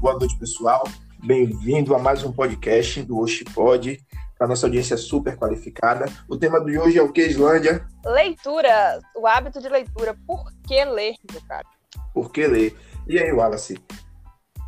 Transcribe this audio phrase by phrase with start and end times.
[0.00, 0.84] Boa noite, pessoal.
[1.24, 4.00] Bem-vindo a mais um podcast do Oxipod,
[4.38, 6.06] para nossa audiência super qualificada.
[6.28, 7.84] O tema de hoje é o que, Islândia?
[8.04, 10.16] Leitura, o hábito de leitura.
[10.24, 11.66] Por que ler, meu cara?
[12.14, 12.76] Por que ler?
[13.08, 13.76] E aí, Wallace?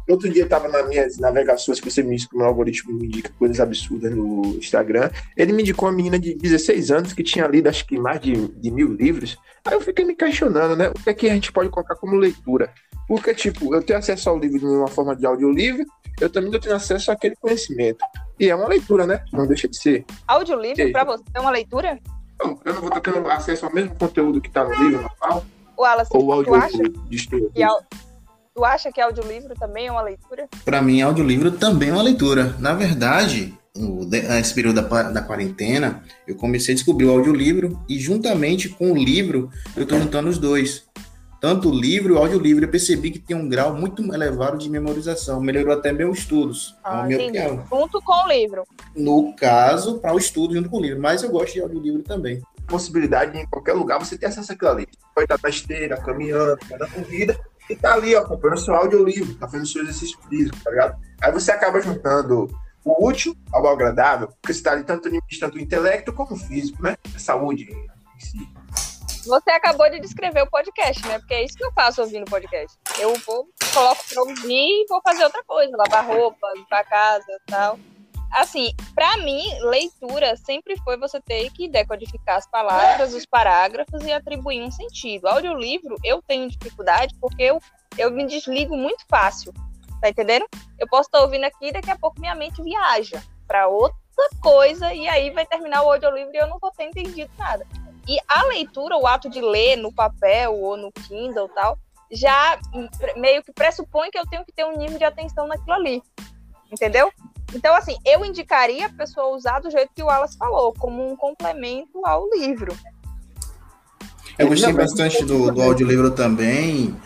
[0.08, 2.92] Outro dia eu estava nas minhas navegações que você me disse que o meu algoritmo
[2.92, 5.10] me indica coisas absurdas no Instagram.
[5.36, 8.48] Ele me indicou uma menina de 16 anos que tinha lido acho que mais de,
[8.48, 9.38] de mil livros.
[9.64, 10.88] Aí eu fiquei me questionando, né?
[10.88, 12.74] O que é que a gente pode colocar como leitura?
[13.10, 15.84] Porque, tipo, eu tenho acesso ao livro de uma forma de audiolivro,
[16.20, 17.98] eu também tenho acesso àquele conhecimento.
[18.38, 19.24] E é uma leitura, né?
[19.32, 20.04] Não deixa de ser.
[20.28, 21.98] Audiolivro para você é uma leitura?
[22.38, 25.44] Não, eu não vou estar tendo acesso ao mesmo conteúdo que está no livro normal.
[25.76, 27.66] O Wallace, ou audiolivro acha que,
[28.54, 30.48] Tu acha que audiolivro também é uma leitura?
[30.64, 32.54] Para mim, audiolivro também é uma leitura.
[32.60, 38.68] Na verdade, nesse período da, da quarentena, eu comecei a descobrir o audiolivro e, juntamente
[38.68, 40.88] com o livro, eu estou juntando os dois.
[41.40, 44.68] Tanto o livro e o audiolivro, eu percebi que tem um grau muito elevado de
[44.68, 45.40] memorização.
[45.40, 46.76] Melhorou até meus estudos.
[46.84, 47.64] Ah, minha opinião.
[47.70, 48.64] Junto com o livro.
[48.94, 51.00] No caso, para o estudo junto com o livro.
[51.00, 52.42] Mas eu gosto de audiolivro também.
[52.66, 54.88] Possibilidade de, em qualquer lugar, você ter acesso àquilo ali.
[55.14, 59.48] Pode estar na esteira, caminhando, na corrida, e tá ali, ó, comprando seu audiolivro, tá
[59.48, 61.00] fazendo seu exercício físico, tá ligado?
[61.22, 62.48] Aí você acaba juntando
[62.84, 65.08] o útil ao agradável, porque você tá ali tanto,
[65.40, 66.96] tanto o intelecto como o físico, né?
[67.14, 68.48] A saúde em si.
[69.26, 71.18] Você acabou de descrever o podcast, né?
[71.18, 72.76] Porque é isso que eu faço ouvindo podcast.
[72.98, 77.50] Eu vou, coloco pra ouvir e vou fazer outra coisa, lavar roupa, limpar casa e
[77.50, 77.78] tal
[78.30, 84.12] assim, para mim, leitura sempre foi você ter que decodificar as palavras, os parágrafos e
[84.12, 85.26] atribuir um sentido.
[85.26, 87.60] Audiolivro, eu tenho dificuldade porque eu,
[87.98, 89.52] eu me desligo muito fácil,
[90.00, 90.46] tá entendendo?
[90.78, 93.98] Eu posso estar ouvindo aqui e daqui a pouco minha mente viaja para outra
[94.40, 97.66] coisa e aí vai terminar o audiolivro e eu não vou ter entendido nada.
[98.08, 101.78] E a leitura, o ato de ler no papel ou no Kindle tal,
[102.10, 102.58] já
[103.16, 106.02] meio que pressupõe que eu tenho que ter um nível de atenção naquilo ali.
[106.70, 107.12] Entendeu?
[107.54, 111.16] Então, assim, eu indicaria a pessoa usar do jeito que o Wallace falou, como um
[111.16, 112.76] complemento ao livro.
[114.38, 116.96] Eu gostei bastante do, do audiolivro também.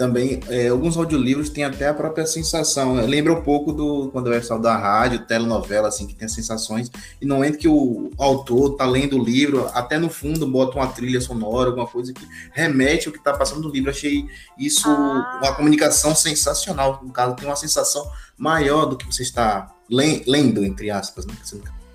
[0.00, 2.94] Também, é, alguns audiolivros têm até a própria sensação.
[3.04, 6.90] Lembra um pouco do quando eu da rádio, telenovela, assim, que tem as sensações.
[7.20, 10.86] E não é que o autor tá lendo o livro, até no fundo bota uma
[10.86, 13.90] trilha sonora, alguma coisa que remete ao que tá passando no livro.
[13.90, 14.24] Achei
[14.58, 15.38] isso ah.
[15.42, 17.00] uma comunicação sensacional.
[17.02, 21.34] No caso, tem uma sensação maior do que você está lendo, entre aspas, né?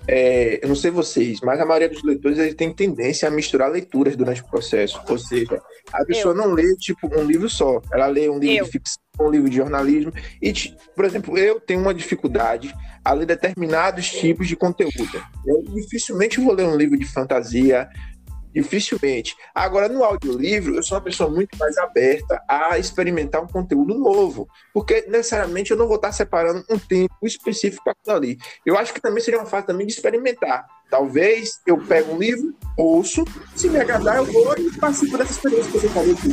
[0.08, 3.70] É, eu não sei vocês, mas a maioria dos leitores eles tem tendência a misturar
[3.70, 5.00] leituras durante o processo.
[5.08, 5.60] Ou seja,
[5.92, 6.38] a pessoa eu.
[6.38, 8.64] não lê tipo um livro só, ela lê um livro eu.
[8.64, 10.12] de ficção, um livro de jornalismo.
[10.40, 10.52] E,
[10.94, 12.74] por exemplo, eu tenho uma dificuldade
[13.04, 15.22] a ler determinados tipos de conteúdo.
[15.44, 17.88] Eu dificilmente vou ler um livro de fantasia,
[18.56, 19.36] Dificilmente.
[19.54, 24.48] Agora, no audiolivro, eu sou uma pessoa muito mais aberta a experimentar um conteúdo novo,
[24.72, 28.38] porque necessariamente eu não vou estar separando um tempo específico para ali.
[28.64, 30.66] Eu acho que também seria uma fase também de experimentar.
[30.90, 35.70] Talvez eu pegue um livro, ouço, se me agradar, eu vou e participo dessa experiência
[35.70, 36.28] que você falou aqui.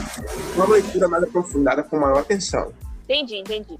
[0.56, 2.72] Uma leitura mais aprofundada, com maior atenção.
[3.04, 3.78] Entendi, entendi.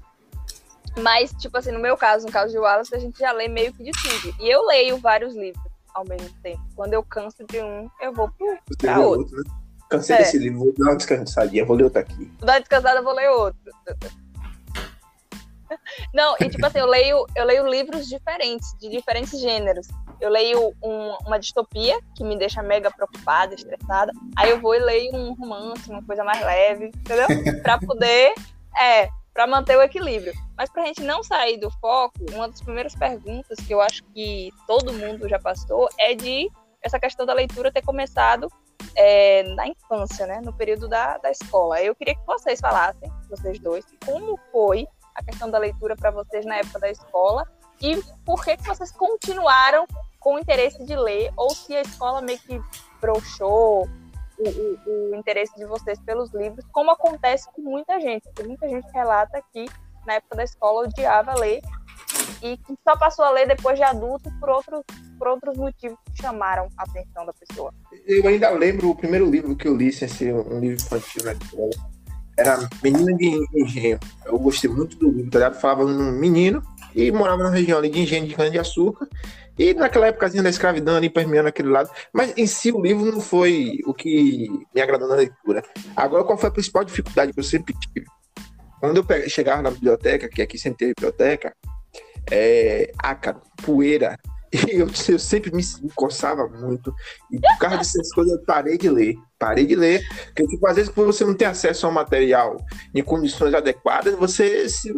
[1.00, 3.72] Mas, tipo assim, no meu caso, no caso de Wallace, a gente já lê meio
[3.72, 4.36] que de tudo.
[4.38, 6.60] E eu leio vários livros ao mesmo tempo.
[6.74, 8.30] Quando eu canso de um, eu vou
[8.78, 9.20] para outro.
[9.20, 9.44] outro né?
[9.88, 10.18] Cansei é.
[10.18, 12.24] desse livro, vou dar uma descansadinha, vou ler outro aqui.
[12.38, 13.72] Vou dar uma descansada, vou ler outro.
[16.12, 19.88] Não, e tipo assim, eu leio, eu leio livros diferentes, de diferentes gêneros.
[20.20, 24.12] Eu leio um, uma distopia, que me deixa mega preocupada, estressada.
[24.36, 27.26] Aí eu vou e leio um romance, uma coisa mais leve, entendeu?
[27.62, 28.32] Pra poder,
[28.80, 30.32] é, para manter o equilíbrio.
[30.56, 34.04] Mas para a gente não sair do foco, uma das primeiras perguntas que eu acho
[34.14, 36.48] que todo mundo já passou é de
[36.80, 38.48] essa questão da leitura ter começado
[38.94, 41.82] é, na infância, né, no período da, da escola.
[41.82, 46.46] Eu queria que vocês falassem, vocês dois, como foi a questão da leitura para vocês
[46.46, 47.44] na época da escola
[47.80, 49.86] e por que, que vocês continuaram
[50.20, 52.60] com o interesse de ler ou se a escola meio que
[53.00, 53.88] broxou
[54.38, 58.28] o, o, o, interesse de vocês pelos livros, como acontece com muita gente.
[58.34, 59.66] Tem muita gente relata que
[60.06, 61.60] na época da escola odiava ler
[62.42, 64.82] e que só passou a ler depois de adulto por outros,
[65.18, 67.72] por outros motivos que chamaram a atenção da pessoa.
[68.06, 71.32] Eu ainda lembro o primeiro livro que eu li, sem ser um livro infantil na
[71.32, 71.70] escola,
[72.36, 73.98] era Menina de Engenho.
[74.24, 75.60] Eu gostei muito do livro, tá ligado?
[75.60, 76.62] Falava num menino
[76.94, 79.08] e morava na região ali de engenho de cana-de-açúcar
[79.58, 81.88] e naquela época da escravidão ali, permeando aquele lado.
[82.12, 85.62] Mas em si o livro não foi o que me agradou na leitura.
[85.94, 88.06] Agora, qual foi a principal dificuldade que eu sempre tive?
[88.80, 91.54] Quando eu chegava na biblioteca, que aqui sempre tem biblioteca,
[92.30, 94.18] é, ácaro, poeira,
[94.70, 95.62] eu, eu sempre me
[95.94, 96.94] coçava muito.
[97.30, 99.16] E por causa dessas coisas, eu parei de ler.
[99.38, 100.02] Parei de ler.
[100.26, 102.56] Porque, tipo, às vezes, você não tem acesso ao material
[102.94, 104.94] em condições adequadas, você se.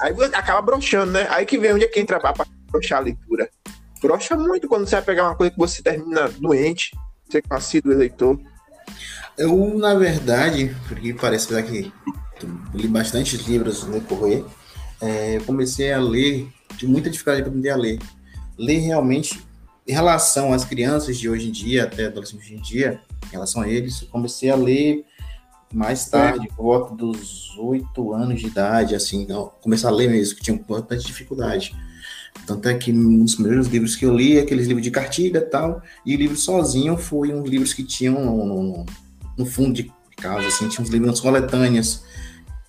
[0.00, 1.26] Aí acaba broxando, né?
[1.30, 3.48] Aí que vem onde é que entra para broxar a leitura.
[4.00, 6.96] Brocha muito quando você vai pegar uma coisa que você termina doente,
[7.28, 8.38] você que é eleitor.
[9.36, 11.92] Eu, na verdade, porque parece que
[12.74, 14.44] li bastante livros no correr,
[15.00, 17.98] é, comecei a ler, de muita dificuldade para aprender a ler.
[18.58, 19.40] Ler realmente,
[19.86, 23.32] em relação às crianças de hoje em dia, até adolescentes de hoje em dia, em
[23.32, 25.04] relação a eles, comecei a ler
[25.72, 29.26] mais tarde, por volta dos oito anos de idade, assim,
[29.60, 31.74] começar a ler mesmo, que tinha bastante dificuldade.
[32.46, 35.42] Tanto é que um dos primeiros livros que eu li, aqueles livros de cartilha e
[35.42, 38.86] tal, e o livro sozinho foi um livros que tinham no, no,
[39.36, 42.04] no fundo de casa, assim, tinha uns livros coletâneas,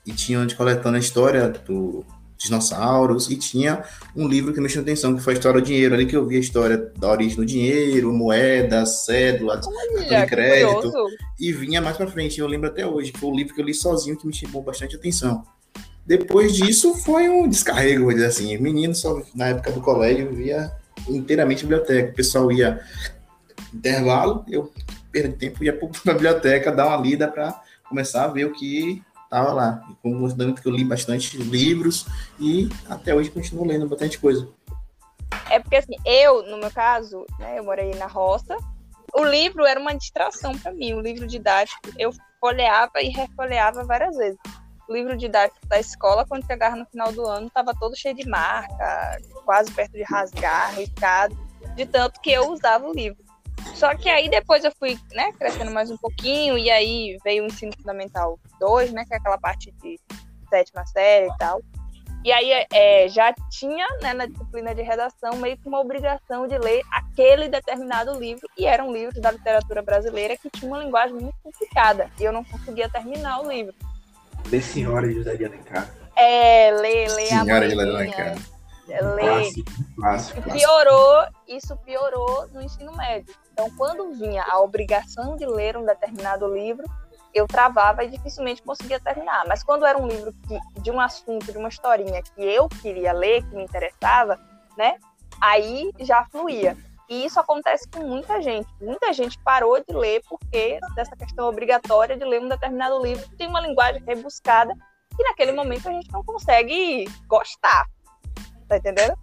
[0.05, 2.05] e tinha de coletando a história do
[2.37, 3.83] dinossauros, e tinha
[4.15, 6.25] um livro que me chamou atenção, que foi a história do dinheiro, ali que eu
[6.25, 9.73] vi a história da origem do dinheiro, moeda, cédula, cartão
[10.07, 10.91] de crédito,
[11.39, 13.73] e vinha mais para frente, eu lembro até hoje, foi o livro que eu li
[13.73, 15.43] sozinho que me chamou bastante atenção.
[16.05, 20.71] Depois disso, foi um descarrego, vou dizer assim, menino só na época do colégio via
[21.09, 22.79] inteiramente biblioteca, o pessoal ia
[23.73, 24.71] intervalo, eu
[25.11, 29.01] perdi tempo, ia para a biblioteca dar uma lida para começar a ver o que
[29.27, 29.83] estava lá.
[29.89, 32.05] E como que eu li bastante livros
[32.39, 34.47] e até hoje continuo lendo bastante coisa.
[35.49, 38.57] É porque assim, eu, no meu caso, né, eu morei na roça.
[39.13, 41.79] O livro era uma distração para mim, o livro didático.
[41.97, 44.39] Eu folheava e refolheava várias vezes.
[44.87, 48.27] O livro didático da escola, quando chegava no final do ano, estava todo cheio de
[48.27, 51.37] marca, quase perto de rasgar, riscado,
[51.75, 53.26] de tanto que eu usava o livro.
[53.75, 57.47] Só que aí depois eu fui, né, crescendo mais um pouquinho, e aí veio o
[57.47, 59.99] ensino fundamental 2, né, que é aquela parte de
[60.49, 61.61] sétima série e tal.
[62.23, 66.57] E aí é, já tinha, né, na disciplina de redação, meio que uma obrigação de
[66.57, 71.15] ler aquele determinado livro, e era um livro da literatura brasileira que tinha uma linguagem
[71.15, 73.73] muito complicada, e eu não conseguia terminar o livro.
[74.51, 75.89] Lê Senhora de José de Alencar.
[76.15, 78.56] É, lê, lê Senhora a de Alencar.
[78.87, 79.51] Lê.
[79.95, 83.33] Clássico, piorou, isso piorou no ensino médio.
[83.51, 86.85] Então, quando vinha a obrigação de ler um determinado livro,
[87.33, 89.45] eu travava e dificilmente conseguia terminar.
[89.47, 93.13] Mas quando era um livro que, de um assunto, de uma historinha que eu queria
[93.13, 94.39] ler, que me interessava,
[94.77, 94.97] né?
[95.41, 96.75] Aí já fluía.
[97.09, 98.67] E isso acontece com muita gente.
[98.81, 103.37] Muita gente parou de ler porque dessa questão obrigatória de ler um determinado livro que
[103.37, 104.73] tem uma linguagem rebuscada
[105.17, 107.85] e naquele momento a gente não consegue gostar.
[108.67, 109.17] Tá entendendo?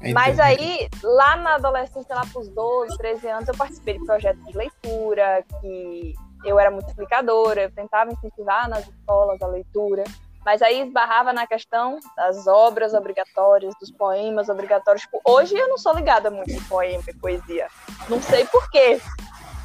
[0.00, 4.44] É Mas aí, lá na adolescência, lá pros 12, 13 anos, eu participei de projetos
[4.44, 6.14] de leitura, que
[6.44, 10.02] eu era muito explicadora, eu tentava incentivar nas escolas a leitura,
[10.44, 15.02] mas aí esbarrava na questão das obras obrigatórias, dos poemas obrigatórios.
[15.02, 17.68] Tipo, hoje eu não sou ligada muito em poema e poesia.
[18.08, 19.00] Não sei porquê.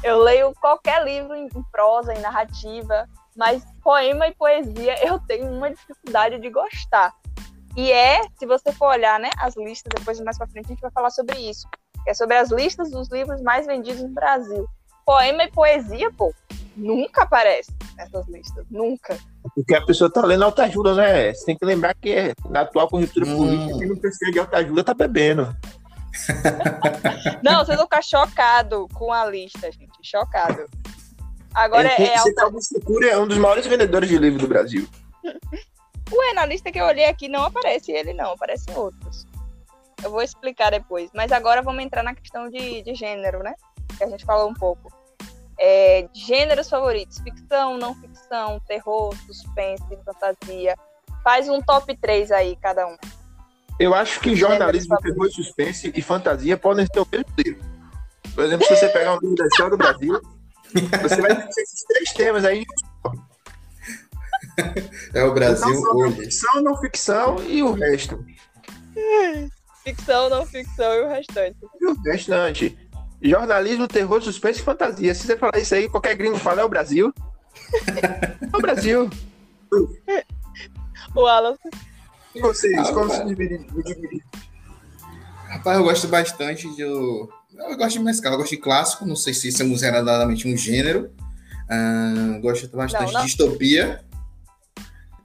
[0.04, 5.68] Eu leio qualquer livro em prosa, em narrativa, mas poema e poesia eu tenho uma
[5.68, 7.12] dificuldade de gostar.
[7.76, 10.80] E é, se você for olhar, né, as listas, depois mais para frente a gente
[10.80, 11.66] vai falar sobre isso.
[12.04, 14.66] Que é sobre as listas dos livros mais vendidos no Brasil.
[15.04, 16.34] Poema e poesia, pô,
[16.76, 19.18] nunca aparece nessas listas, nunca.
[19.54, 21.32] Porque a pessoa tá lendo autoajuda, né?
[21.32, 23.36] Você tem que lembrar que é, na atual conjuntura hum.
[23.36, 25.56] política, quem não precisa de autoajuda tá bebendo.
[27.42, 29.98] não, vocês vão ficar chocado com a lista, gente.
[30.02, 30.66] Chocado.
[31.54, 32.02] Agora é.
[32.02, 33.04] é auto...
[33.04, 34.86] é um dos maiores vendedores de livro do Brasil.
[36.12, 39.26] Ué, na lista que eu olhei aqui não aparece ele, não, aparecem outros.
[40.02, 41.10] Eu vou explicar depois.
[41.14, 43.54] Mas agora vamos entrar na questão de, de gênero, né?
[43.96, 44.92] Que a gente falou um pouco.
[45.58, 50.76] É, gêneros favoritos: ficção, não ficção, terror, suspense, fantasia.
[51.24, 52.96] Faz um top 3 aí, cada um.
[53.78, 57.64] Eu acho que jornalismo, terror, suspense e fantasia podem ser o mesmo livro.
[58.34, 60.20] Por exemplo, se você pegar um livro da história do Brasil,
[61.02, 62.64] você vai ter esses três temas aí
[65.14, 66.16] é o Brasil então, hoje.
[66.16, 68.24] Ficção, não ficção e o resto.
[69.84, 71.56] Ficção, não ficção e o restante.
[71.80, 72.78] E o restante.
[73.22, 75.14] Jornalismo, terror, suspense e fantasia.
[75.14, 77.12] Se você falar isso aí, qualquer gringo fala é o Brasil.
[77.86, 79.10] é o Brasil.
[81.14, 81.56] o Alan.
[82.34, 83.66] E vocês, ah, como se dividir?
[85.48, 86.82] Rapaz, eu gosto bastante de.
[86.82, 87.28] Eu
[87.76, 91.10] gosto de mesclar, eu gosto de clássico, não sei se isso é consideradamente um gênero.
[91.64, 93.20] Uh, gosto bastante não, não.
[93.20, 94.04] de distopia.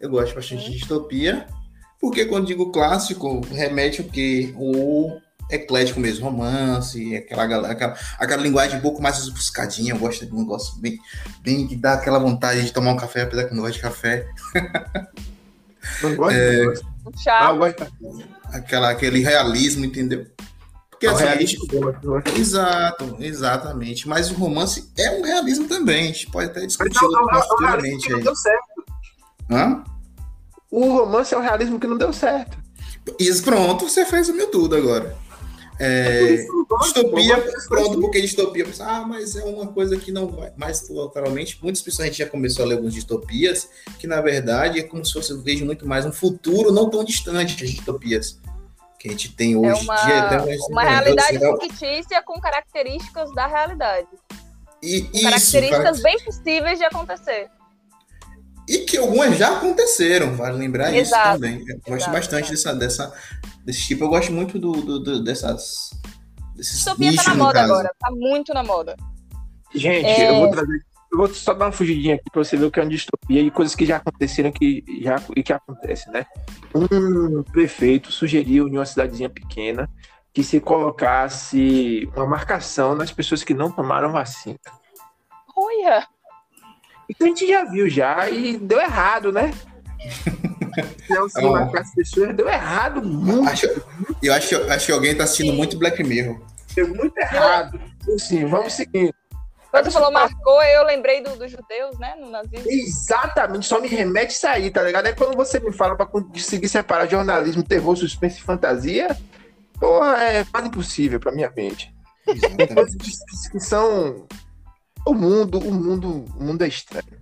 [0.04, 1.48] Eu gosto bastante de distopia,
[1.98, 4.54] porque quando digo clássico, remete o quê?
[4.58, 5.18] O
[5.50, 9.94] eclético mesmo, romance, aquela, aquela, aquela linguagem um pouco mais buscadinha.
[9.94, 11.00] Eu gosto de um negócio bem,
[11.42, 14.28] bem que dá aquela vontade de tomar um café, apesar que não gosto de café.
[16.02, 16.36] Não gosto?
[16.36, 16.66] É,
[17.30, 17.88] ah, gosto.
[18.52, 20.28] Aquela, aquele realismo, entendeu?
[20.90, 22.40] Porque, é assim, realista, gente...
[22.40, 24.06] Exato, exatamente.
[24.06, 26.04] Mas o romance é um realismo também.
[26.04, 28.22] A gente pode até discutir futuramente aí.
[28.22, 28.66] Deu certo.
[29.50, 29.84] Hã?
[30.74, 32.58] O romance é um realismo que não deu certo.
[33.20, 35.16] Isso, pronto, você fez o meu tudo agora.
[35.80, 36.48] É, é
[36.82, 37.38] distopia,
[37.68, 40.52] pronto, porque distopia, ah, mas é uma coisa que não vai.
[40.58, 44.80] Mas, literalmente, muitas pessoas a gente já começou a ler algumas distopias, que na verdade
[44.80, 48.40] é como se fosse, eu vejo muito mais um futuro não tão distante das distopias
[48.98, 50.58] que a gente tem é hoje é uma, dia.
[50.70, 54.08] Uma realidade fictícia com características da realidade.
[54.82, 57.52] E, isso, características bem possíveis de acontecer.
[58.74, 61.66] E que algumas já aconteceram, vale lembrar exato, isso também.
[61.68, 63.14] Eu gosto bastante dessa, dessa,
[63.64, 64.04] desse tipo.
[64.04, 65.92] Eu gosto muito do, do, do dessas.
[66.56, 68.96] Distopia tá na moda agora, tá muito na moda.
[69.76, 70.32] Gente, é...
[70.32, 70.84] eu vou trazer.
[71.12, 73.40] Eu vou só dar uma fugidinha aqui pra você ver o que é uma distopia
[73.40, 76.26] e coisas que já aconteceram que já, e que acontecem, né?
[76.74, 79.88] Um prefeito sugeriu em uma cidadezinha pequena
[80.34, 84.58] que se colocasse uma marcação nas pessoas que não tomaram vacina.
[85.56, 86.08] Olha!
[87.10, 89.54] Isso a gente já viu já e deu errado, né?
[91.10, 91.78] Não, sim, oh.
[91.78, 93.48] as pessoas deu errado muito.
[93.48, 93.68] Acho,
[94.22, 96.40] eu acho, acho que alguém tá assistindo muito Black Mirror.
[96.76, 97.80] Deu muito errado.
[98.18, 99.14] Sim, vamos seguir.
[99.70, 102.16] Quando você falou marcou, eu lembrei dos do judeus, né?
[102.20, 102.64] No nazismo.
[102.68, 105.08] Exatamente, só me remete isso aí, tá ligado?
[105.08, 109.18] É quando você me fala pra conseguir separar jornalismo, terror, suspense e fantasia,
[109.80, 111.92] porra, é quase impossível pra minha mente.
[113.52, 114.28] que são
[115.06, 117.22] o mundo, o mundo, o mundo é estranho.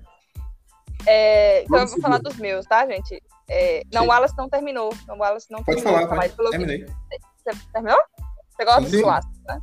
[1.05, 3.21] É, então eu vou falar dos meus, tá, gente?
[3.50, 4.93] É, não, o Wallace não terminou.
[5.07, 6.07] Não, o Wallace não pode terminou.
[6.07, 6.51] Falar, pode.
[6.51, 6.85] Terminei.
[6.85, 8.00] Você terminou?
[8.50, 9.61] Você gosta dos clássicos, né?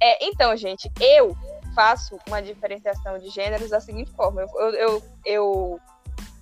[0.00, 1.36] É, então, gente, eu
[1.74, 4.42] faço uma diferenciação de gêneros da seguinte forma.
[4.42, 5.80] Eu, eu, eu, eu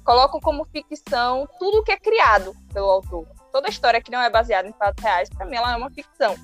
[0.04, 3.26] coloco como ficção tudo que é criado pelo autor.
[3.50, 6.34] Toda história que não é baseada em fatos reais, para mim, ela é uma ficção.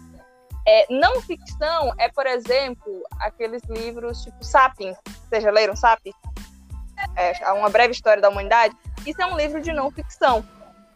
[0.67, 4.97] É, não ficção é, por exemplo, aqueles livros tipo Sapiens.
[5.29, 6.15] Vocês já leram Sapiens?
[7.17, 8.77] É, uma breve história da humanidade.
[9.07, 10.45] Isso é um livro de não ficção,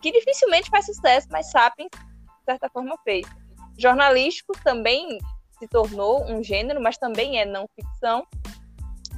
[0.00, 3.26] que dificilmente faz sucesso, mas Sapiens, de certa forma, fez.
[3.78, 5.18] Jornalístico também
[5.58, 8.26] se tornou um gênero, mas também é não ficção.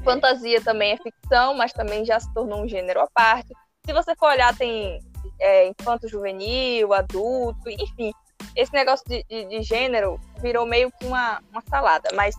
[0.04, 3.48] Fantasia também é ficção, mas também já se tornou um gênero à parte.
[3.86, 5.00] Se você for olhar, tem
[5.40, 8.12] é, infanto juvenil, adulto, enfim
[8.54, 12.10] esse negócio de, de, de, gênero virou meio que uma, uma salada.
[12.14, 12.34] Mas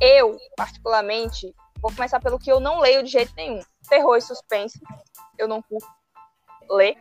[0.00, 3.60] eu, particularmente, vou começar pelo que eu não leio de jeito nenhum.
[3.88, 4.80] Terror e suspense.
[5.38, 5.86] Eu não curto
[6.70, 6.96] ler.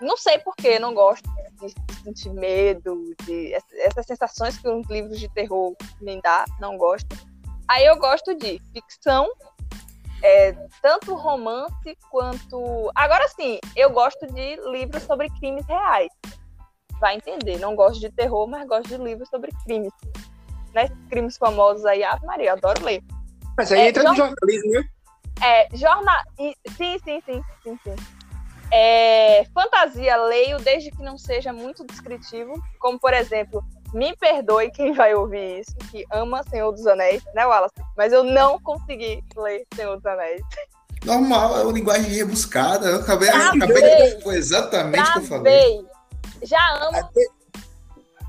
[0.00, 1.28] Não sei porquê, não gosto
[1.60, 7.16] de sentir medo, de essas sensações que os livros de terror me dá, não gosto.
[7.66, 9.28] Aí eu gosto de ficção,
[10.22, 12.90] é, tanto romance quanto.
[12.94, 16.08] Agora sim, eu gosto de livros sobre crimes reais
[17.00, 17.58] vai entender.
[17.58, 19.92] Não gosto de terror, mas gosto de livros sobre crimes.
[20.74, 20.88] Né?
[21.08, 23.02] Crimes famosos aí, Ave Maria, adoro ler.
[23.56, 24.88] Mas aí é, entra no jornalismo, né?
[25.42, 26.16] É, jornal...
[26.76, 27.96] Sim, sim, sim, sim, sim.
[28.70, 33.64] É, fantasia leio desde que não seja muito descritivo, como por exemplo,
[33.94, 37.74] me perdoe quem vai ouvir isso, que ama Senhor dos Anéis, né, Wallace?
[37.96, 40.42] Mas eu não consegui ler Senhor dos Anéis.
[41.04, 42.88] Normal, é uma linguagem rebuscada.
[42.88, 44.22] Eu acabei, acabei de...
[44.22, 45.86] foi exatamente o que eu falei.
[46.42, 47.10] Já amo.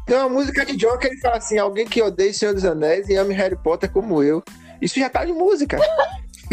[0.05, 3.07] Tem uma música de John que ele fala assim: alguém que odeia Senhor dos Anéis
[3.09, 4.43] e ame Harry Potter como eu.
[4.81, 5.77] Isso já tá de música.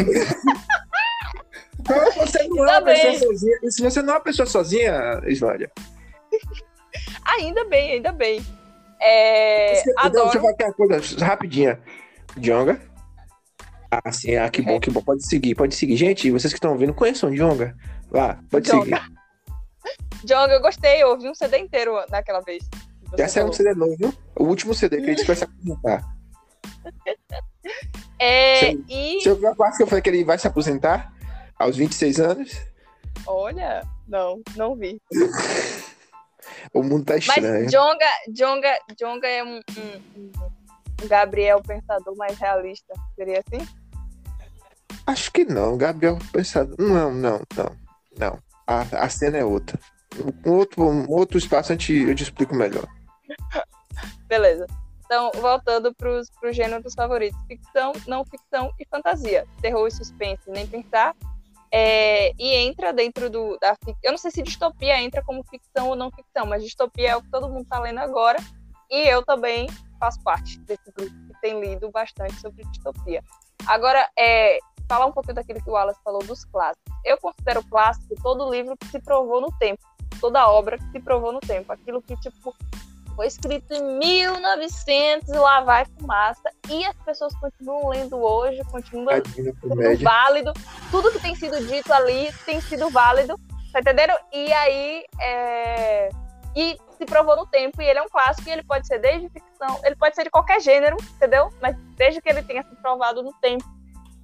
[1.80, 3.58] então, você não é uma pessoa sozinha.
[3.70, 5.70] Se você não é uma pessoa sozinha, Islária.
[7.24, 8.44] ainda bem, ainda bem.
[9.00, 10.24] É, você, adoro...
[10.24, 11.80] Deixa eu falar uma coisa rapidinha.
[12.36, 12.80] Jonga.
[13.90, 15.00] Ah, sim, ah, que bom, que bom.
[15.00, 15.96] Pode seguir, pode seguir.
[15.96, 17.74] Gente, vocês que estão ouvindo, conheçam Jonga.
[18.10, 18.84] Lá, pode Jonga.
[18.84, 19.15] seguir.
[20.24, 22.64] Jong, eu gostei, eu ouvi um CD inteiro naquela vez.
[23.16, 24.14] Já saiu um CD novo, viu?
[24.34, 26.04] O último CD que a gente vai se aposentar.
[28.18, 29.20] É, você, e...
[29.20, 31.12] você ouviu a parte que eu falei que ele vai se aposentar
[31.58, 32.62] aos 26 anos?
[33.26, 35.00] Olha, não, não vi.
[36.72, 37.64] o mundo tá estranho.
[37.64, 40.32] Mas Jonga, Jonga, Jonga é um, um,
[41.02, 43.66] um Gabriel pensador mais realista, seria assim?
[45.06, 46.76] Acho que não, Gabriel pensador.
[46.78, 47.76] Não, não, não,
[48.18, 48.38] não.
[48.66, 49.78] A, a cena é outra.
[50.44, 52.86] Um outro, um outro espaço a gente, eu te explico melhor.
[54.26, 54.66] Beleza.
[55.04, 59.46] Então, voltando para os gêneros favoritos: ficção, não ficção e fantasia.
[59.60, 61.14] Terror e suspense, nem pensar.
[61.72, 65.96] É, e entra dentro do, da Eu não sei se distopia entra como ficção ou
[65.96, 68.38] não ficção, mas distopia é o que todo mundo está lendo agora.
[68.90, 69.68] E eu também
[69.98, 73.22] faço parte desse grupo que tem lido bastante sobre distopia.
[73.66, 74.58] Agora, é,
[74.88, 76.92] falar um pouquinho daquilo que o Wallace falou dos clássicos.
[77.04, 79.82] Eu considero clássico todo livro que se provou no tempo,
[80.20, 82.54] toda obra que se provou no tempo, aquilo que tipo
[83.14, 86.50] Foi escrito em 1900 e lá vai fumaça.
[86.68, 90.52] E as pessoas continuam lendo hoje, continuam sendo válido.
[90.90, 93.38] Tudo que tem sido dito ali tem sido válido.
[93.72, 94.12] Tá entendendo?
[94.32, 95.04] E aí.
[95.20, 96.08] É...
[96.54, 99.28] E se provou no tempo, e ele é um clássico, e ele pode ser desde
[99.28, 101.50] ficção, ele pode ser de qualquer gênero, entendeu?
[101.60, 103.75] Mas desde que ele tenha se provado no tempo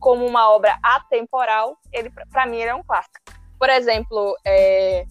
[0.02, 3.14] como uma obra atemporal, ele para mim ele é um clássico.
[3.58, 5.06] Por exemplo, é...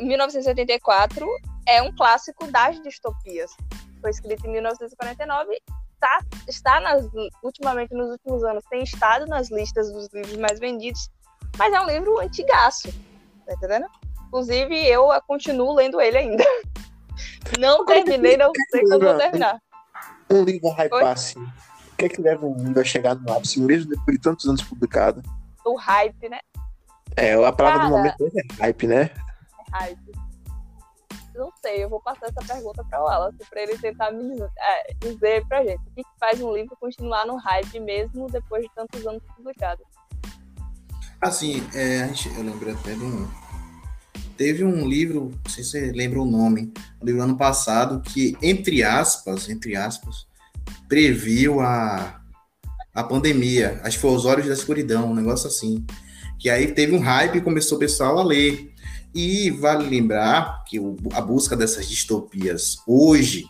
[0.00, 1.24] 1984
[1.66, 3.52] é um clássico das distopias.
[4.00, 5.62] Foi escrito em 1949,
[6.00, 7.06] tá, está nas,
[7.42, 11.08] ultimamente nos últimos anos tem estado nas listas dos livros mais vendidos,
[11.56, 12.92] mas é um livro antigaço,
[13.46, 13.86] tá entendendo?
[14.26, 16.44] Inclusive eu continuo lendo ele ainda.
[17.60, 19.60] Não terminei, não sei quando vou terminar.
[20.28, 21.46] Um livro hype assim.
[21.94, 24.46] O que é que leva um livro a chegar no ápice, mesmo depois de tantos
[24.46, 25.22] anos publicado?
[25.64, 26.40] O hype, né?
[27.16, 29.02] É, a palavra Cara, do momento é hype, né?
[29.04, 30.12] É hype.
[31.36, 34.94] Não sei, eu vou passar essa pergunta para o Wallace, para ele tentar me é,
[35.00, 38.70] dizer pra gente o que, que faz um livro continuar no hype mesmo depois de
[38.74, 39.84] tantos anos publicado.
[41.20, 43.28] Assim, é, a gente, eu lembro até de um.
[44.36, 48.36] Teve um livro, não sei se você lembra o nome, um livro ano passado, que,
[48.42, 50.26] entre aspas, entre aspas,
[50.88, 52.20] previu a,
[52.94, 53.80] a pandemia.
[53.82, 55.84] Acho que foi Os Olhos da Escuridão, um negócio assim.
[56.38, 58.72] Que aí teve um hype e começou o pessoal a ler.
[59.14, 63.46] E vale lembrar que o, a busca dessas distopias hoje,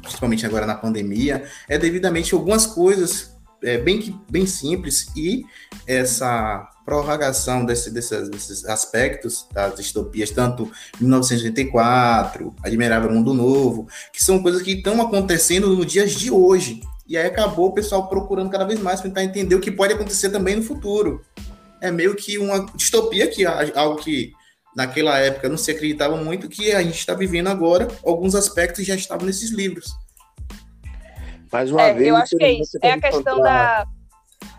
[0.00, 5.44] principalmente agora na pandemia, é devidamente algumas coisas é, bem, bem simples e
[5.86, 10.70] essa prorrogação desse, desses, desses aspectos das distopias, tanto
[11.00, 16.80] 1984, Admirável Mundo Novo, que são coisas que estão acontecendo nos dias de hoje.
[17.06, 20.30] E aí acabou o pessoal procurando cada vez mais tentar entender o que pode acontecer
[20.30, 21.24] também no futuro.
[21.80, 24.32] É meio que uma distopia, que algo que
[24.74, 28.94] naquela época não se acreditava muito, que a gente está vivendo agora, alguns aspectos já
[28.94, 29.92] estavam nesses livros.
[31.52, 32.08] Mais uma é, vez.
[32.08, 32.78] Eu acho que é isso.
[32.80, 33.86] É a questão da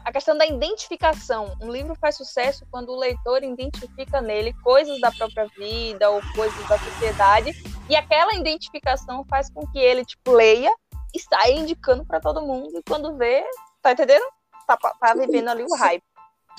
[0.04, 1.56] a questão da identificação.
[1.62, 6.68] Um livro faz sucesso quando o leitor identifica nele coisas da própria vida ou coisas
[6.68, 7.52] da sociedade,
[7.90, 10.72] e aquela identificação faz com que ele tipo leia
[11.14, 13.44] e saia indicando para todo mundo, e quando vê,
[13.82, 14.26] tá entendendo?
[14.68, 16.04] Tá, tá vivendo ali o hype.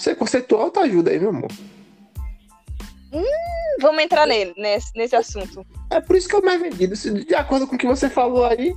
[0.07, 1.51] É conceitual tá ajuda aí, meu amor.
[3.13, 5.65] Hum, vamos entrar nele, nesse, nesse assunto.
[5.91, 6.95] É por isso que é o mais vendido.
[7.25, 8.75] De acordo com o que você falou aí,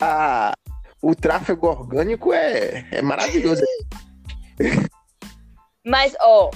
[0.00, 0.52] a,
[1.00, 3.62] o tráfego orgânico é, é maravilhoso.
[5.84, 6.50] Mas, ó,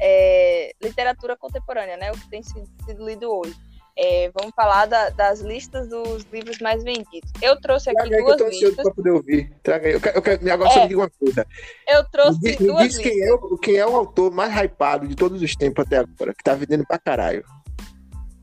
[0.00, 2.10] é, literatura contemporânea, né?
[2.10, 3.54] O que tem sido, sido lido hoje.
[3.96, 7.30] É, vamos falar da, das listas dos livros mais vendidos.
[7.42, 8.84] Eu trouxe aqui Traga duas aí que eu listas.
[8.84, 9.52] Pra poder ouvir.
[9.62, 9.92] Traga aí.
[9.92, 11.46] Eu quero, eu quero, agora é, você me diga uma coisa.
[11.86, 13.12] Eu trouxe me, duas me diz listas.
[13.12, 16.42] Quem é, quem é o autor mais hypado de todos os tempos até agora, que
[16.42, 17.44] tá vendendo pra caralho.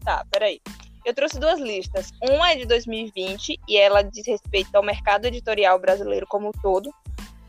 [0.05, 0.61] Tá, peraí.
[1.03, 2.11] Eu trouxe duas listas.
[2.21, 6.93] Uma é de 2020 e ela diz respeito ao mercado editorial brasileiro como um todo.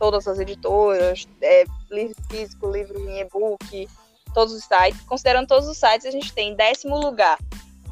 [0.01, 3.89] Todas as editoras, é, livro físico, livro em e-book,
[4.35, 5.01] todos os sites.
[5.03, 7.39] Considerando todos os sites, a gente tem em décimo lugar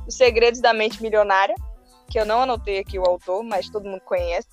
[0.07, 1.55] Os Segredos da Mente Milionária,
[2.11, 4.49] que eu não anotei aqui o autor, mas todo mundo conhece.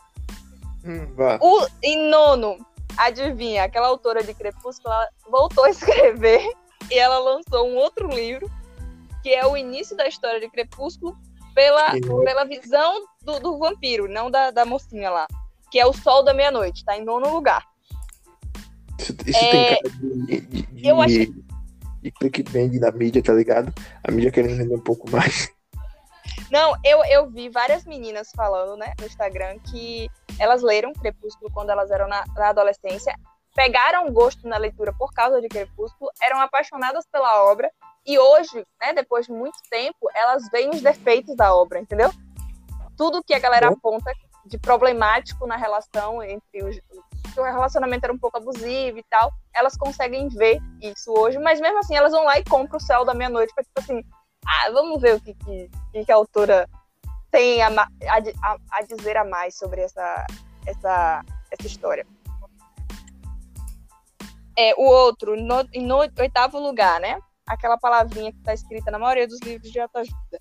[0.86, 1.08] Hum,
[1.42, 2.58] o, em nono,
[2.98, 4.94] adivinha, aquela autora de Crepúsculo
[5.28, 6.48] voltou a escrever
[6.92, 8.52] e ela lançou um outro livro
[9.24, 11.18] que é o início da história de Crepúsculo
[11.56, 15.26] pela, pela visão do, do vampiro, não da, da mocinha lá.
[15.76, 17.62] Que é o Sol da Meia-Noite, tá em nono lugar.
[18.98, 21.34] Isso, isso é, tem cara de, de, de, eu acho...
[22.02, 23.74] de clickbait da mídia, tá ligado?
[24.02, 25.52] A mídia querendo vender um pouco mais.
[26.50, 30.10] Não, eu, eu vi várias meninas falando, né, no Instagram, que
[30.40, 33.14] elas leram Crepúsculo quando elas eram na, na adolescência,
[33.54, 37.70] pegaram gosto na leitura por causa de Crepúsculo, eram apaixonadas pela obra
[38.06, 42.14] e hoje, né, depois de muito tempo, elas veem os defeitos da obra, entendeu?
[42.96, 44.10] Tudo que a galera aponta
[44.46, 46.76] de problemático na relação entre os
[47.34, 51.60] que o relacionamento era um pouco abusivo e tal, elas conseguem ver isso hoje, mas
[51.60, 54.02] mesmo assim elas vão lá e compram o céu da meia-noite para tipo assim,
[54.46, 56.70] ah, vamos ver o que, que, que a autora
[57.30, 60.26] tem a, a, a, dizer a mais sobre essa,
[60.66, 62.08] essa, essa história.
[64.58, 67.20] É, o outro, no, no oitavo lugar, né?
[67.46, 70.40] aquela palavrinha que está escrita na maioria dos livros de autoajuda.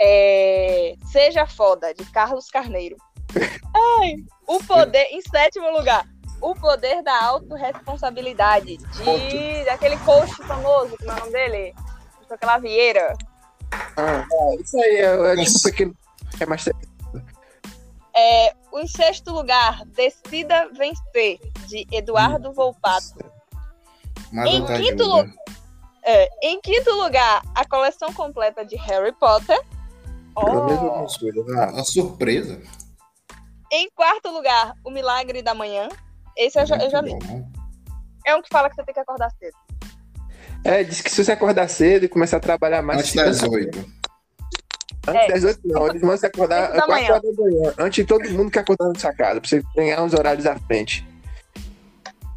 [0.00, 0.94] É...
[1.12, 2.96] Seja Foda, de Carlos Carneiro.
[4.00, 6.06] Ai, o poder, em sétimo lugar,
[6.40, 11.74] o poder da autorresponsabilidade, de daquele coach famoso, como é o nome dele?
[12.30, 13.14] Aquela Vieira.
[13.96, 14.24] Ah,
[14.58, 15.96] isso aí é, é tipo pequeno.
[16.38, 16.68] É mais.
[18.14, 23.18] É, em sexto lugar, Decida Vencer, de Eduardo Volpato.
[24.32, 25.04] Em quinto,
[26.04, 29.60] é, em quinto lugar, a coleção completa de Harry Potter.
[30.44, 31.46] Pelo menos algumas coisas.
[31.46, 32.60] Uma surpresa.
[33.72, 35.88] Em quarto lugar, O Milagre da Manhã.
[36.36, 37.12] Esse eu já, eu já li.
[38.26, 39.56] É um que fala que você tem que acordar cedo.
[40.64, 43.00] É, diz que se você acordar cedo e começar a trabalhar mais.
[43.00, 43.78] Antes das oito.
[45.06, 45.86] Antes das oito, não.
[45.88, 47.12] Eles mandam você acordar 4 manhã.
[47.14, 47.74] horas da manhã.
[47.78, 49.40] Antes de todo mundo que acordar na sua casa.
[49.40, 51.06] Pra você ganhar uns horários à frente.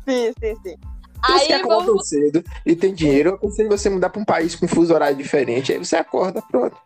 [0.07, 0.77] Sim, sim, sim.
[1.25, 2.09] Se você Aí acorda vamos.
[2.09, 5.71] cedo e tem dinheiro, eu aconselho você mudar pra um país com fuso horário diferente.
[5.71, 6.77] Aí você acorda, pronto.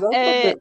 [0.00, 0.54] Mas É,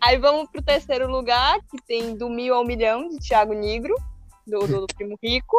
[0.00, 3.94] Aí vamos pro terceiro lugar, que tem Do Mil ao Milhão, de Thiago Negro,
[4.46, 5.58] do, do, do Primo Rico.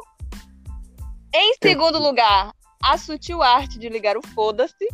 [1.33, 2.51] Em segundo lugar,
[2.83, 4.87] A Sutil Arte de Ligar o Foda-se.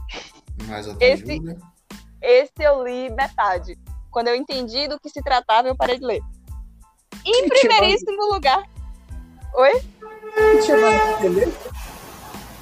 [1.00, 1.58] Esse- ajuda.
[2.22, 3.78] Esse eu li metade.
[4.12, 6.22] Quando eu entendi do que se tratava, eu parei de ler.
[7.26, 8.64] Em Que primeiríssimo lugar.
[9.56, 9.82] Oi?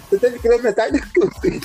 [0.10, 1.62] Você teve que ler metade do que eu li.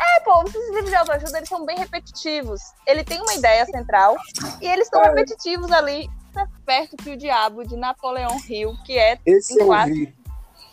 [0.00, 2.60] É, pô, esses livros de autoajuda, eles são bem repetitivos.
[2.86, 4.16] Ele tem uma ideia central
[4.60, 5.08] e eles são É.
[5.08, 6.08] repetitivos ali.
[6.32, 10.14] Tá perto que o Diabo, de Napoleão Hill, que é Esse Em eu quatro ouvi.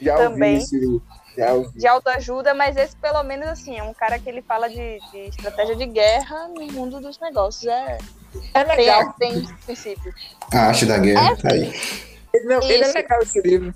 [0.02, 0.66] Já ouvi também.
[0.72, 1.02] livro.
[1.38, 1.78] Já ouvi.
[1.78, 5.18] de autoajuda, mas esse pelo menos assim, é um cara que ele fala de, de
[5.30, 7.66] estratégia de guerra no mundo dos negócios.
[7.66, 7.98] É,
[8.54, 9.14] É legal.
[9.20, 10.16] tem princípios.
[10.54, 11.36] A arte da guerra.
[11.38, 11.74] tá aí.
[12.34, 13.74] Ele, não, ele é legal esse livro.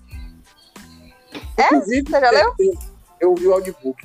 [1.57, 1.65] É?
[1.65, 2.53] Inclusive, Você já leu?
[3.19, 4.01] Eu ouvi o audiobook.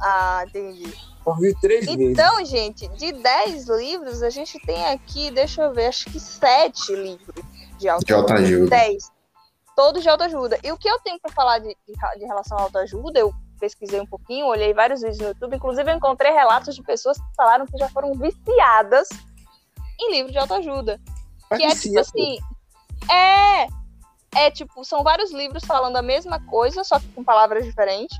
[0.00, 0.92] Ah, entendi.
[1.24, 2.00] Ouvi três vezes.
[2.00, 6.94] Então, gente, de 10 livros, a gente tem aqui, deixa eu ver, acho que 7
[6.94, 7.34] livros
[7.72, 8.34] de De autoajuda.
[8.34, 8.70] autoajuda.
[8.70, 9.12] 10.
[9.74, 10.58] Todos de autoajuda.
[10.62, 14.00] E o que eu tenho pra falar de, de, de relação à autoajuda, eu pesquisei
[14.00, 17.66] um pouquinho, olhei vários vídeos no YouTube, inclusive eu encontrei relatos de pessoas que falaram
[17.66, 19.08] que já foram viciadas
[19.98, 21.00] em livros de autoajuda.
[21.50, 22.38] Mas que é tipo assim.
[23.10, 23.66] É.
[24.34, 28.16] É tipo, são vários livros falando a mesma coisa, só que com palavras diferentes.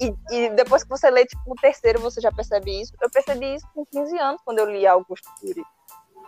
[0.00, 2.92] E, e depois que você lê, tipo, o terceiro, você já percebe isso.
[3.00, 5.62] Eu percebi isso com 15 anos, quando eu li Augusto Cury.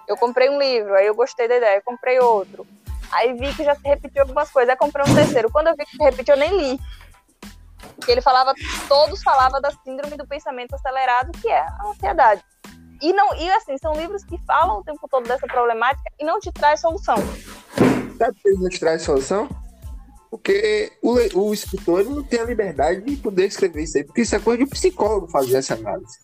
[0.08, 2.66] Eu comprei um livro, aí eu gostei da ideia, comprei outro.
[3.12, 5.50] Aí vi que já se repetiu algumas coisas, aí comprei um terceiro.
[5.50, 6.80] Quando eu vi que se repetiu, eu nem li.
[7.96, 8.54] Porque ele falava,
[8.88, 12.42] todos falavam da síndrome do pensamento acelerado, que é a ansiedade.
[13.00, 16.38] E, não, e assim, são livros que falam o tempo todo dessa problemática e não
[16.38, 17.16] te traz solução.
[18.18, 19.48] Sabe que ele não te traz solução?
[20.30, 24.36] Porque o, o escritor não tem a liberdade de poder escrever isso aí, porque isso
[24.36, 26.18] é coisa de um psicólogo fazer essa análise.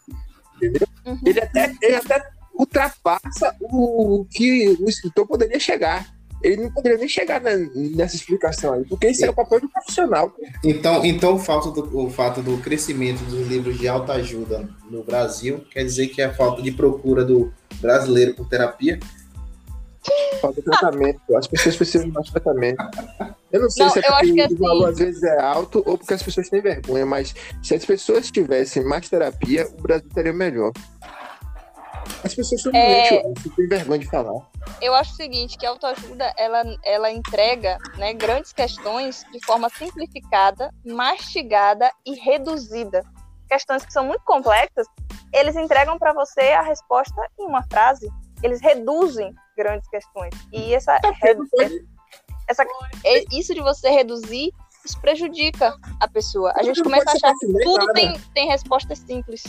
[0.56, 0.86] Entendeu?
[1.04, 1.18] Uhum.
[1.26, 2.22] Ele, até, ele até
[2.54, 6.14] ultrapassa o que o escritor poderia chegar.
[6.42, 7.56] Ele não poderia nem chegar na-
[7.96, 10.32] nessa explicação aí, porque isso é o papel do profissional.
[10.62, 15.64] Então, então o, fato do, o fato do crescimento dos livros de autoajuda no Brasil
[15.70, 19.00] quer dizer que a falta de procura do brasileiro por terapia.
[20.40, 21.20] Falta tratamento.
[21.36, 22.82] As pessoas precisam de mais tratamento.
[23.52, 25.82] Eu não sei Não, se é porque que o assim- valor às vezes é alto
[25.86, 30.08] ou porque as pessoas têm vergonha, mas se as pessoas tivessem mais terapia, o Brasil
[30.14, 30.72] teria melhor.
[32.24, 33.20] As pessoas são É.
[33.22, 34.40] doentes, você tem vergonha de falar.
[34.80, 39.68] Eu acho o seguinte, que a autoajuda, ela, ela entrega né, grandes questões de forma
[39.70, 43.02] simplificada, mastigada e reduzida.
[43.48, 44.86] Questões que são muito complexas,
[45.32, 48.08] eles entregam para você a resposta em uma frase.
[48.42, 50.34] Eles reduzem grandes questões.
[50.52, 51.48] E essa, redu-
[52.48, 52.64] essa,
[53.04, 54.52] e- isso de você reduzir,
[54.84, 56.52] isso prejudica a pessoa.
[56.54, 59.42] A gente começa a achar que tudo tem, tem respostas simples.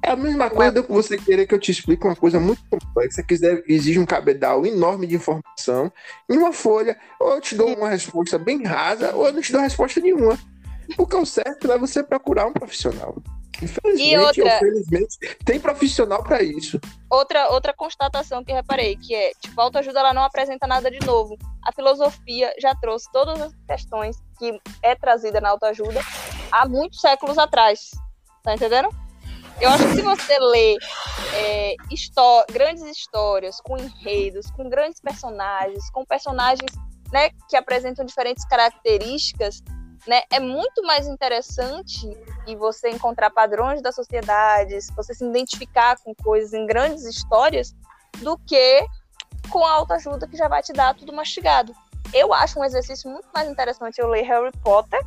[0.00, 3.22] É a mesma coisa que você querer que eu te explique uma coisa muito complexa,
[3.22, 5.92] que exige- exige um cabedal enorme de informação
[6.30, 6.96] em uma folha.
[7.18, 10.38] Ou eu te dou uma resposta bem rasa, ou eu não te dou resposta nenhuma.
[10.96, 13.16] Porque o certo é você procurar um profissional.
[13.62, 14.60] Infelizmente, E outra-
[15.44, 16.80] tem profissional para isso.
[17.10, 21.04] Outra, outra constatação que reparei, que é, tipo, a autoajuda ela não apresenta nada de
[21.04, 21.36] novo.
[21.66, 26.00] A filosofia já trouxe todas as questões que é trazida na autoajuda
[26.52, 27.90] há muitos séculos atrás.
[28.44, 28.88] Tá entendendo?
[29.60, 30.76] Eu acho que se você lê
[31.34, 36.70] é, histó- grandes histórias, com enredos, com grandes personagens, com personagens
[37.12, 39.60] né, que apresentam diferentes características,
[40.08, 42.08] né, é muito mais interessante
[42.46, 47.74] e você encontrar padrões da sociedade, você se identificar com coisas em grandes histórias,
[48.20, 48.84] do que
[49.50, 51.74] com a autoajuda que já vai te dar tudo mastigado.
[52.12, 55.00] Eu acho um exercício muito mais interessante eu ler Harry Potter,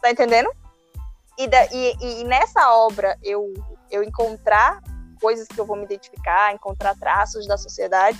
[0.00, 0.50] tá entendendo?
[1.36, 3.52] E, da- e- e nessa obra eu,
[3.90, 4.80] eu encontrar
[5.20, 8.18] coisas que eu vou me identificar, encontrar traços da sociedade,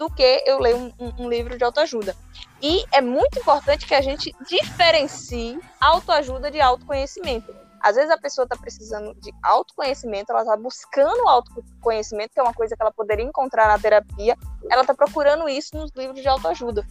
[0.00, 2.16] do que eu ler um, um- um livro de autoajuda.
[2.62, 7.54] E é muito importante que a gente diferencie autoajuda de autoconhecimento.
[7.82, 12.54] Às vezes a pessoa está precisando de autoconhecimento, ela está buscando autoconhecimento, que é uma
[12.54, 14.38] coisa que ela poderia encontrar na terapia,
[14.70, 16.86] ela está procurando isso nos livros de autoajuda.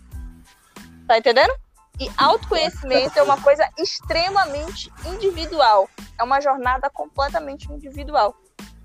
[1.07, 1.53] Tá entendendo?
[1.99, 5.89] E autoconhecimento é uma coisa extremamente individual.
[6.19, 8.35] É uma jornada completamente individual.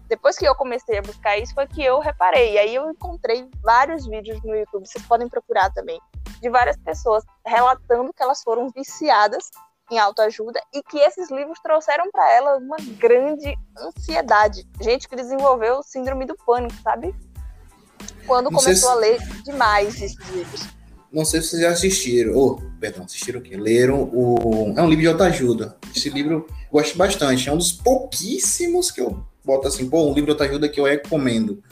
[0.09, 2.55] Depois que eu comecei a buscar isso, foi que eu reparei.
[2.55, 5.99] E aí eu encontrei vários vídeos no YouTube, vocês podem procurar também,
[6.41, 9.51] de várias pessoas relatando que elas foram viciadas
[9.91, 14.67] em autoajuda e que esses livros trouxeram para elas uma grande ansiedade.
[14.81, 17.15] Gente que desenvolveu síndrome do pânico, sabe?
[18.27, 18.97] Quando Não começou se...
[18.97, 20.63] a ler demais esses livros.
[21.13, 23.57] Não sei se vocês já assistiram, ou, oh, perdão, assistiram o quê?
[23.57, 24.75] Leram o.
[24.77, 25.77] É um livro de autoajuda.
[25.95, 27.49] Esse livro eu gosto bastante.
[27.49, 30.85] É um dos pouquíssimos que eu boto assim, pô, um livro de autoajuda que eu
[30.85, 31.63] recomendo.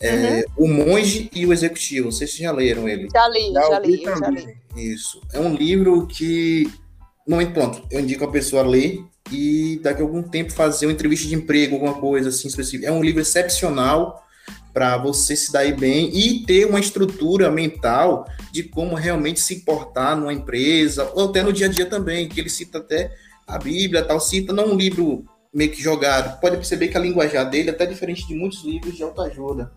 [0.00, 0.64] É, uhum.
[0.64, 2.06] O Monge e o Executivo.
[2.06, 3.08] Não sei se já leram ele.
[3.12, 4.56] Já li, já, já li, já li.
[4.76, 5.20] Isso.
[5.32, 6.68] É um livro que.
[7.26, 10.92] Momento pronto, eu indico a pessoa a ler e daqui a algum tempo fazer uma
[10.92, 12.88] entrevista de emprego, alguma coisa assim específica.
[12.88, 14.26] É um livro excepcional
[14.72, 20.16] para você se dar bem e ter uma estrutura mental de como realmente se portar
[20.16, 23.14] numa empresa, ou até no dia a dia também, que ele cita até
[23.46, 26.40] a Bíblia, tal, cita não um livro meio que jogado.
[26.40, 29.72] Pode perceber que a linguajar dele é até diferente de muitos livros de autoajuda.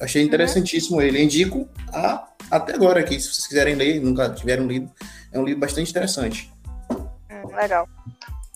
[0.00, 1.02] Achei interessantíssimo uhum.
[1.02, 1.22] ele.
[1.22, 4.90] indico a, até agora aqui, se vocês quiserem ler, nunca tiveram lido.
[5.32, 6.52] É um livro bastante interessante.
[6.90, 7.88] Hum, legal.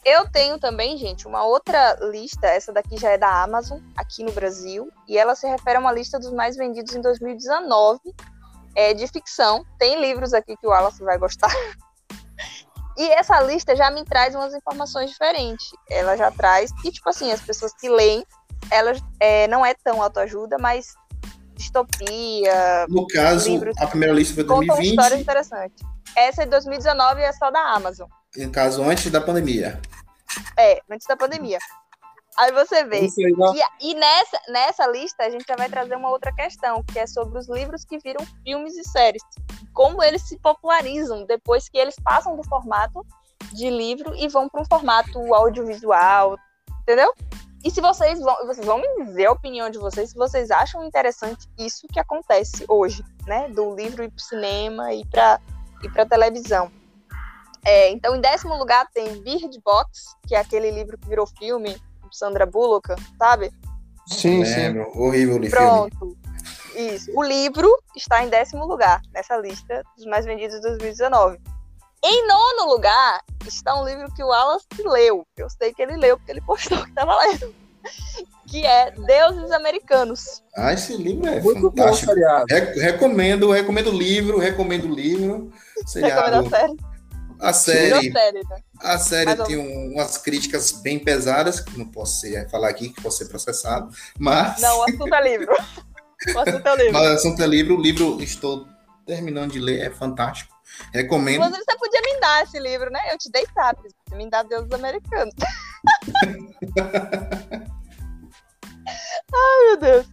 [0.04, 2.46] Eu tenho também, gente, uma outra lista.
[2.46, 4.90] Essa daqui já é da Amazon, aqui no Brasil.
[5.08, 8.00] E ela se refere a uma lista dos mais vendidos em 2019
[8.74, 9.64] é, de ficção.
[9.78, 11.52] Tem livros aqui que o Wallace vai gostar.
[12.96, 15.66] E essa lista já me traz umas informações diferentes.
[15.90, 16.70] Ela já traz.
[16.84, 18.24] E, tipo assim, as pessoas que leem,
[18.70, 20.94] elas é, não é tão autoajuda, mas
[21.54, 22.86] distopia.
[22.88, 24.90] No caso, livros, a primeira lista foi 2020.
[24.90, 25.86] histórias interessantes.
[26.16, 28.08] Essa é de 2019 é só da Amazon.
[28.36, 29.80] No caso, antes da pandemia.
[30.58, 31.58] É, antes da pandemia.
[32.38, 33.06] Aí você vê.
[33.06, 37.06] E, e, nessa, nessa lista a gente já vai trazer uma outra questão, que é
[37.06, 39.22] sobre os livros que viram filmes e séries.
[39.72, 43.04] Como eles se popularizam depois que eles passam do formato
[43.52, 46.36] de livro e vão para um formato audiovisual,
[46.82, 47.12] entendeu?
[47.64, 50.84] E se vocês vão, vocês vão me dizer a opinião de vocês, se vocês acham
[50.84, 53.48] interessante isso que acontece hoje, né?
[53.48, 55.40] Do livro ir para o cinema e para
[55.82, 56.70] e para televisão.
[57.64, 61.76] É, então, em décimo lugar tem Bird Box, que é aquele livro que virou filme,
[62.10, 63.52] Sandra Bullock, sabe?
[64.06, 64.78] Sim, sim.
[64.94, 66.16] Horrível o Pronto.
[66.74, 67.10] Isso.
[67.14, 71.38] O livro está em décimo lugar nessa lista dos mais vendidos de 2019.
[72.04, 75.24] Em nono lugar está um livro que o Wallace leu.
[75.36, 77.54] Eu sei que ele leu porque ele postou que estava lendo.
[78.48, 80.42] Que é Deuses Americanos.
[80.56, 82.14] Ah, esse livro é Muito fantástico.
[82.14, 85.52] Bom, Re recomendo, recomendo o livro, recomendo o livro.
[85.86, 86.42] Seriado.
[86.42, 86.92] Recomendo a série.
[87.42, 88.62] A série, série né?
[88.80, 93.02] a série tem um, umas críticas bem pesadas, que não posso ser, falar aqui, que
[93.02, 94.60] posso ser processado, mas...
[94.60, 95.52] Não, o assunto é livro.
[96.34, 96.92] O assunto é livro.
[96.92, 97.76] Mas o assunto é livro.
[97.76, 98.66] O livro estou
[99.06, 100.54] terminando de ler, é fantástico.
[100.92, 101.36] Recomendo.
[101.36, 103.00] Inclusive, você podia me dar esse livro, né?
[103.10, 105.34] Eu te dei sabe, você me dá Deus Americanos.
[109.34, 110.06] Ai, meu Deus.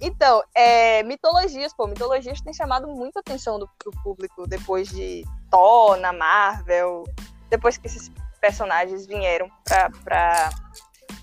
[0.00, 5.96] Então, é, mitologias, pô, mitologias tem chamado muita atenção do, do público depois de Thor,
[5.96, 7.04] na Marvel,
[7.48, 10.50] depois que esses personagens vieram pra, pra,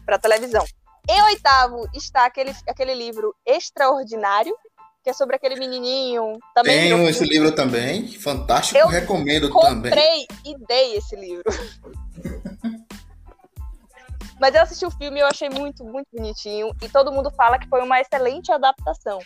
[0.05, 0.65] pra televisão.
[1.11, 4.55] Em oitavo está aquele, aquele livro Extraordinário,
[5.03, 6.39] que é sobre aquele menininho.
[6.55, 9.91] Também Tenho esse livro também, fantástico, eu recomendo também.
[9.91, 11.43] Comprei e dei esse livro.
[14.39, 16.73] Mas eu assisti o filme e eu achei muito, muito bonitinho.
[16.81, 19.19] E todo mundo fala que foi uma excelente adaptação.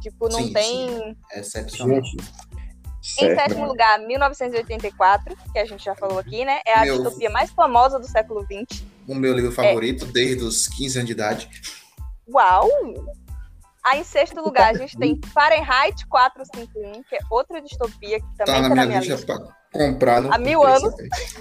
[0.00, 0.88] Tipo, não sim, tem.
[0.88, 1.16] Sim.
[1.32, 1.98] É excepcional.
[1.98, 6.60] Em sétimo lugar, 1984, que a gente já falou aqui, né?
[6.64, 7.02] É a meu...
[7.02, 8.95] distopia mais famosa do século XX.
[9.06, 10.08] O meu livro favorito é...
[10.08, 11.48] desde os 15 anos de idade.
[12.28, 12.68] Uau!
[13.84, 18.54] Aí, em sexto lugar, a gente tem Fahrenheit 451, que é outra distopia que também
[18.54, 19.14] tá, tá na, minha, minha lista.
[19.14, 19.56] lista.
[19.72, 20.92] Comprar, Há mil anos.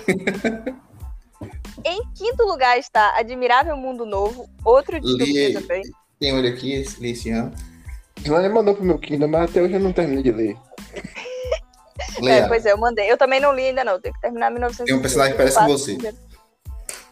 [1.83, 5.81] em quinto lugar está Admirável Mundo Novo, outro distopia li, também.
[6.19, 7.51] Tem olho aqui, li esse ano.
[8.23, 10.55] Ela mandou pro meu Kindle, mas até hoje eu não terminei de ler.
[12.27, 13.11] É, pois é, eu mandei.
[13.11, 14.85] Eu também não li ainda não, tenho que terminar 1900.
[14.85, 15.97] Tem um personagem que parece com você.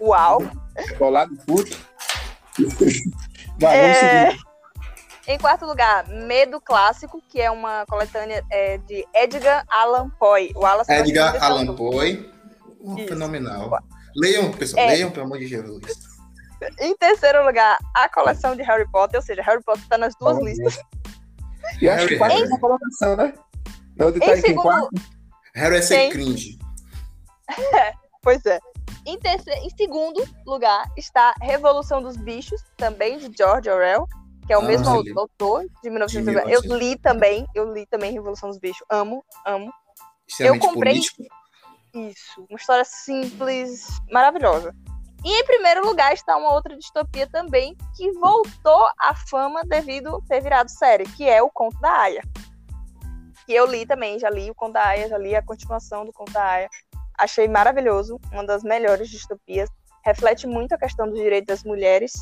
[0.04, 0.42] Uau!
[0.98, 1.78] Colado puto.
[3.58, 4.38] Vai, é...
[5.26, 10.52] Em quarto lugar, Medo Clássico, que é uma coletânea é, de Edgar Allan Poe.
[10.56, 12.30] O Wallace Edgar Allan Poe,
[12.82, 13.80] oh, fenomenal.
[14.14, 14.90] Leiam, pessoal, é.
[14.90, 15.82] leiam, pelo amor de Jesus.
[16.80, 20.38] Em terceiro lugar, a coleção de Harry Potter, ou seja, Harry Potter está nas duas
[20.38, 20.78] oh, listas.
[21.82, 22.60] E acho que quase em...
[22.60, 23.34] colocação, né?
[23.96, 24.90] Não, em segundo...
[25.56, 26.60] Harry é ser cringe.
[27.74, 28.60] É, pois é.
[29.06, 34.08] Em, terceiro, em segundo lugar está Revolução dos Bichos, também de George Orwell,
[34.46, 34.90] que é o ah, mesmo
[35.20, 36.50] autor de 1950.
[36.50, 38.86] Eu li também, eu li também Revolução dos Bichos.
[38.90, 39.72] Amo, amo.
[40.40, 40.94] Eu comprei.
[40.94, 41.24] Político.
[41.94, 44.74] Isso, uma história simples, maravilhosa.
[45.24, 50.42] E em primeiro lugar está uma outra distopia também, que voltou à fama devido ter
[50.42, 52.22] virado série, que é o Conto da Aya.
[53.46, 56.12] Que eu li também, já li o Conto da Aya, já li a continuação do
[56.12, 56.70] Conto da Aya.
[57.18, 59.70] Achei maravilhoso, uma das melhores distopias.
[60.04, 62.14] Reflete muito a questão dos direitos das mulheres.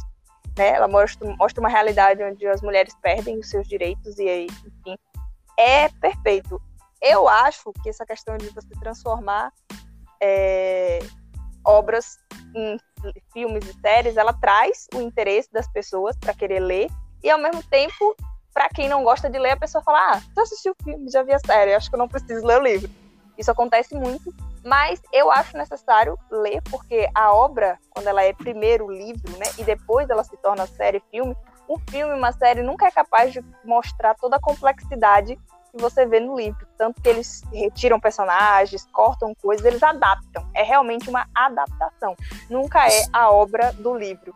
[0.57, 0.69] Né?
[0.69, 4.97] Ela mostra, mostra uma realidade onde as mulheres perdem os seus direitos e aí, enfim,
[5.57, 6.61] é perfeito.
[7.01, 9.51] Eu acho que essa questão de você transformar
[10.21, 10.99] é,
[11.65, 12.19] obras
[12.55, 12.77] em
[13.33, 16.89] filmes e séries, ela traz o interesse das pessoas para querer ler
[17.23, 18.15] e ao mesmo tempo,
[18.53, 21.23] para quem não gosta de ler, a pessoa fala: "Ah, já assisti o filme, já
[21.23, 22.89] vi a série, acho que eu não preciso ler o livro".
[23.37, 28.89] Isso acontece muito, mas eu acho necessário ler porque a obra, quando ela é primeiro
[28.89, 31.35] livro, né, e depois ela se torna série, filme,
[31.69, 35.37] um filme, uma série nunca é capaz de mostrar toda a complexidade
[35.71, 36.67] que você vê no livro.
[36.77, 40.45] Tanto que eles retiram personagens, cortam coisas, eles adaptam.
[40.53, 42.15] É realmente uma adaptação.
[42.49, 44.35] Nunca é a obra do livro.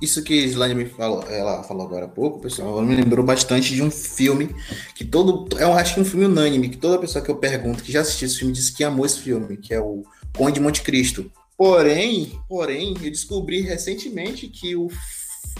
[0.00, 3.82] Isso que Slane me falou, ela falou agora há pouco, pessoal, me lembrou bastante de
[3.82, 4.54] um filme
[4.94, 5.46] que todo.
[5.58, 8.00] É um, acho que um filme unânime, que toda pessoa que eu pergunto que já
[8.00, 10.04] assistiu esse filme diz que amou esse filme, que é o
[10.36, 11.30] Conde de Monte Cristo.
[11.56, 14.88] Porém, porém, eu descobri recentemente que o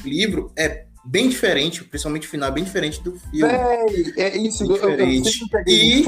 [0.02, 3.52] livro é bem diferente, principalmente o final é bem diferente do filme.
[4.16, 5.40] É, é isso, bem diferente.
[5.52, 6.04] Eu, eu e...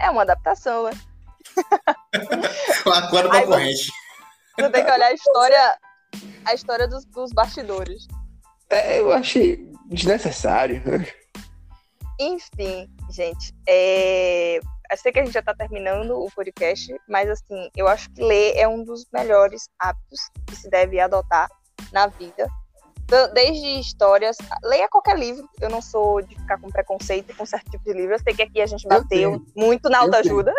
[0.00, 0.92] É uma adaptação, né?
[2.86, 3.92] a corda da corrente.
[4.58, 5.78] Você tem que olhar a história,
[6.44, 8.06] a história dos, dos bastidores.
[8.70, 10.82] É, eu achei desnecessário.
[12.18, 14.58] Enfim, gente, é...
[14.58, 18.22] eu sei que a gente já está terminando o podcast, mas assim, eu acho que
[18.22, 21.50] ler é um dos melhores hábitos que se deve adotar
[21.92, 22.48] na vida
[23.34, 25.48] desde histórias, leia qualquer livro.
[25.60, 28.14] Eu não sou de ficar com preconceito com certo tipo de livro.
[28.14, 30.52] Eu sei que aqui a gente bateu muito na autoajuda.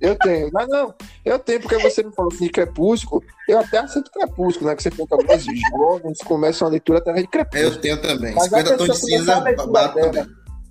[0.00, 3.78] Eu tenho, mas não, eu tenho, porque você me falou assim de crepúsculo, eu até
[3.78, 4.76] aceito crepúsculo, né?
[4.76, 7.74] Que você conta alguns jovens começam a leitura através de crepúsculo.
[7.74, 8.34] Eu tenho também.
[8.34, 10.28] Mas 50 tons de cinza, dela,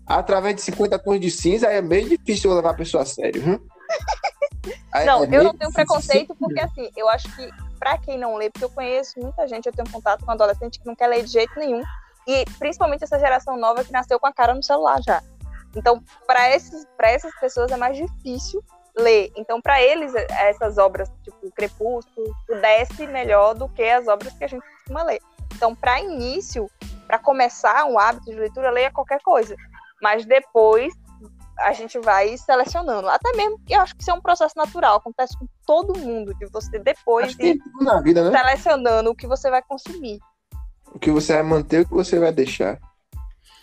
[0.08, 3.44] através de 50 tons de cinza, é bem difícil levar a pessoa a sério.
[3.48, 3.60] Hum?
[5.06, 8.50] não, é eu não tenho preconceito, porque assim, eu acho que para quem não lê,
[8.50, 11.32] porque eu conheço muita gente, eu tenho contato com adolescente que não quer ler de
[11.32, 11.84] jeito nenhum,
[12.28, 15.22] e principalmente essa geração nova que nasceu com a cara no celular já.
[15.76, 18.64] Então, para essas pessoas é mais difícil
[19.00, 19.32] ler.
[19.36, 24.48] Então, para eles, essas obras, tipo Crepúsculo, desce melhor do que as obras que a
[24.48, 25.20] gente costuma ler.
[25.56, 26.70] Então, para início,
[27.08, 29.56] para começar um hábito de leitura, leia qualquer coisa.
[30.02, 30.94] Mas depois
[31.60, 33.10] a gente vai selecionando.
[33.10, 36.46] Até mesmo, eu acho que isso é um processo natural, acontece com todo mundo, de
[36.48, 37.36] você depois
[38.02, 38.38] vida, né?
[38.38, 40.20] selecionando o que você vai consumir.
[40.94, 42.80] O que você vai manter o que você vai deixar.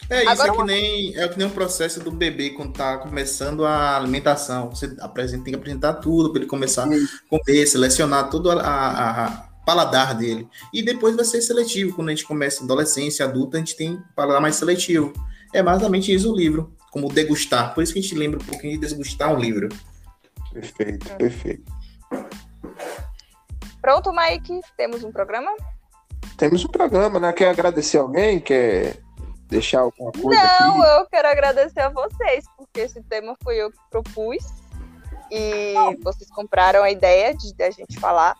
[0.08, 2.98] É isso, Agora, é, que nem, é que nem um processo do bebê quando tá
[2.98, 4.70] começando a alimentação.
[4.70, 6.88] Você apresenta, tem que apresentar tudo para ele começar a
[7.28, 9.30] comer, selecionar todo a, a, a,
[9.66, 10.48] paladar dele.
[10.72, 11.96] E depois vai ser seletivo.
[11.96, 15.12] Quando a gente começa adolescência, adulta, a gente tem paladar mais seletivo.
[15.52, 17.74] É basicamente isso o livro como degustar.
[17.74, 19.68] Por isso que a gente lembra um pouquinho de degustar um livro.
[20.52, 21.72] Perfeito, perfeito.
[23.82, 24.60] Pronto, Mike?
[24.76, 25.50] Temos um programa?
[26.36, 27.32] Temos um programa, né?
[27.32, 28.38] Quer agradecer alguém?
[28.38, 28.96] Quer
[29.48, 30.42] deixar alguma coisa?
[30.60, 30.90] Não, aqui?
[30.90, 34.44] eu quero agradecer a vocês, porque esse tema foi eu que propus.
[35.30, 38.36] E vocês compraram a ideia de, de a gente falar.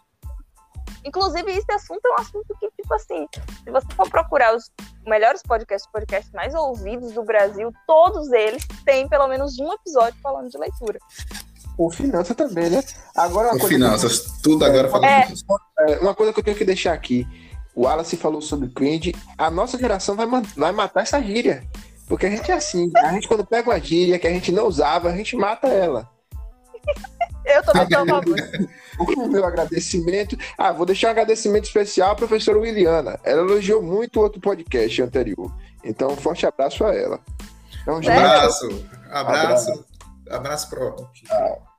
[1.05, 3.27] Inclusive, esse assunto é um assunto que, tipo assim,
[3.65, 4.71] se você for procurar os
[5.07, 10.51] melhores podcasts, podcasts mais ouvidos do Brasil, todos eles têm pelo menos um episódio falando
[10.51, 10.99] de leitura.
[11.79, 12.83] O finança também, né?
[13.15, 14.43] Agora o finanças, que...
[14.43, 15.29] tudo agora falando é...
[15.81, 15.99] é...
[15.99, 17.27] Uma coisa que eu tenho que deixar aqui.
[17.77, 19.15] O Wallace falou sobre cringe.
[19.37, 21.63] A nossa geração vai, vai matar essa gíria.
[22.09, 22.91] Porque a gente é assim.
[22.97, 26.09] A gente, quando pega uma gíria que a gente não usava, a gente mata ela.
[27.45, 28.37] Eu também sou a favor.
[28.99, 30.37] O meu agradecimento.
[30.59, 33.21] Ah, vou deixar um agradecimento especial à professora Williana.
[33.23, 35.55] Ela elogiou muito o outro podcast anterior.
[35.85, 37.21] Então, um forte abraço a ela.
[37.83, 38.67] Então, abraço,
[39.11, 39.85] abraço, abraço,
[40.29, 40.97] abraço pro.
[41.13, 41.76] Tchau.